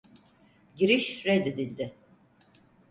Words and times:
Giriş 0.75 1.25
reddedildi. 1.25 1.93